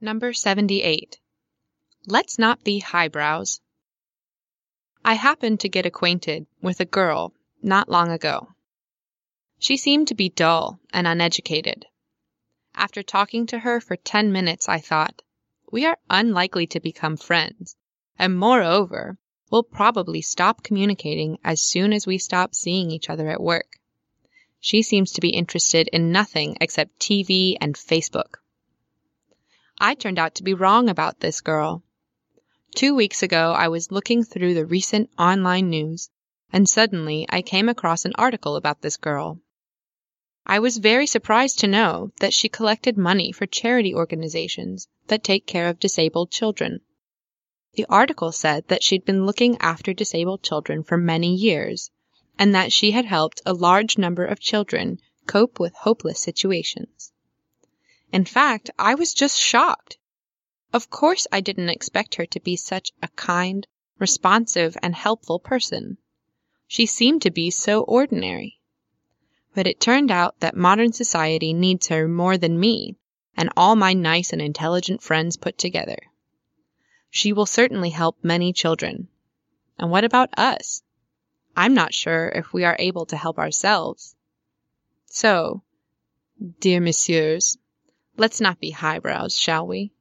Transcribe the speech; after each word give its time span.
Number 0.00 0.32
78. 0.32 1.18
Let's 2.06 2.38
not 2.38 2.62
be 2.62 2.78
highbrows. 2.78 3.60
I 5.04 5.14
happened 5.14 5.58
to 5.60 5.68
get 5.68 5.86
acquainted 5.86 6.46
with 6.62 6.78
a 6.78 6.84
girl 6.84 7.34
not 7.62 7.88
long 7.88 8.12
ago. 8.12 8.54
She 9.58 9.76
seemed 9.76 10.06
to 10.08 10.14
be 10.14 10.28
dull 10.28 10.78
and 10.92 11.08
uneducated. 11.08 11.84
After 12.76 13.02
talking 13.02 13.46
to 13.46 13.58
her 13.58 13.80
for 13.80 13.96
ten 13.96 14.30
minutes, 14.30 14.68
I 14.68 14.78
thought, 14.78 15.20
we 15.72 15.84
are 15.84 15.98
unlikely 16.08 16.68
to 16.68 16.80
become 16.80 17.16
friends, 17.16 17.74
and 18.16 18.38
moreover, 18.38 19.18
we'll 19.50 19.64
probably 19.64 20.22
stop 20.22 20.62
communicating 20.62 21.38
as 21.42 21.60
soon 21.60 21.92
as 21.92 22.06
we 22.06 22.18
stop 22.18 22.54
seeing 22.54 22.92
each 22.92 23.10
other 23.10 23.28
at 23.30 23.42
work. 23.42 23.80
She 24.60 24.82
seems 24.82 25.10
to 25.14 25.20
be 25.20 25.30
interested 25.30 25.88
in 25.88 26.12
nothing 26.12 26.56
except 26.60 27.00
TV 27.00 27.56
and 27.60 27.74
Facebook. 27.74 28.36
I 29.80 29.94
turned 29.94 30.18
out 30.18 30.34
to 30.34 30.42
be 30.42 30.54
wrong 30.54 30.88
about 30.88 31.20
this 31.20 31.40
girl. 31.40 31.84
Two 32.74 32.96
weeks 32.96 33.22
ago, 33.22 33.52
I 33.52 33.68
was 33.68 33.92
looking 33.92 34.24
through 34.24 34.54
the 34.54 34.66
recent 34.66 35.08
online 35.16 35.70
news, 35.70 36.10
and 36.52 36.68
suddenly 36.68 37.26
I 37.28 37.42
came 37.42 37.68
across 37.68 38.04
an 38.04 38.12
article 38.16 38.56
about 38.56 38.82
this 38.82 38.96
girl. 38.96 39.40
I 40.44 40.58
was 40.58 40.78
very 40.78 41.06
surprised 41.06 41.60
to 41.60 41.68
know 41.68 42.10
that 42.20 42.34
she 42.34 42.48
collected 42.48 42.96
money 42.96 43.30
for 43.30 43.46
charity 43.46 43.94
organizations 43.94 44.88
that 45.06 45.22
take 45.22 45.46
care 45.46 45.68
of 45.68 45.78
disabled 45.78 46.32
children. 46.32 46.80
The 47.74 47.86
article 47.88 48.32
said 48.32 48.66
that 48.68 48.82
she'd 48.82 49.04
been 49.04 49.26
looking 49.26 49.58
after 49.58 49.92
disabled 49.92 50.42
children 50.42 50.82
for 50.82 50.96
many 50.96 51.34
years, 51.34 51.92
and 52.36 52.52
that 52.54 52.72
she 52.72 52.90
had 52.90 53.04
helped 53.04 53.42
a 53.46 53.52
large 53.52 53.96
number 53.96 54.24
of 54.24 54.40
children 54.40 54.98
cope 55.26 55.60
with 55.60 55.74
hopeless 55.74 56.18
situations. 56.18 57.12
In 58.12 58.24
fact, 58.24 58.70
I 58.78 58.94
was 58.94 59.12
just 59.12 59.38
shocked. 59.38 59.98
Of 60.72 60.90
course, 60.90 61.26
I 61.30 61.40
didn't 61.40 61.68
expect 61.68 62.14
her 62.14 62.26
to 62.26 62.40
be 62.40 62.56
such 62.56 62.92
a 63.02 63.08
kind, 63.08 63.66
responsive, 63.98 64.76
and 64.82 64.94
helpful 64.94 65.38
person. 65.38 65.98
She 66.66 66.86
seemed 66.86 67.22
to 67.22 67.30
be 67.30 67.50
so 67.50 67.82
ordinary. 67.82 68.60
But 69.54 69.66
it 69.66 69.80
turned 69.80 70.10
out 70.10 70.40
that 70.40 70.56
modern 70.56 70.92
society 70.92 71.52
needs 71.52 71.88
her 71.88 72.06
more 72.08 72.38
than 72.38 72.60
me 72.60 72.96
and 73.36 73.50
all 73.56 73.76
my 73.76 73.92
nice 73.92 74.32
and 74.32 74.42
intelligent 74.42 75.02
friends 75.02 75.36
put 75.36 75.56
together. 75.58 75.98
She 77.10 77.32
will 77.32 77.46
certainly 77.46 77.90
help 77.90 78.16
many 78.22 78.52
children. 78.52 79.08
And 79.78 79.90
what 79.90 80.04
about 80.04 80.36
us? 80.38 80.82
I'm 81.56 81.74
not 81.74 81.94
sure 81.94 82.28
if 82.28 82.52
we 82.52 82.64
are 82.64 82.76
able 82.78 83.06
to 83.06 83.16
help 83.16 83.38
ourselves. 83.38 84.14
So, 85.06 85.62
dear 86.60 86.80
messieurs, 86.80 87.56
let's 88.18 88.40
not 88.40 88.60
be 88.60 88.70
highbrows, 88.70 89.34
shall 89.36 89.66
we? 89.66 89.92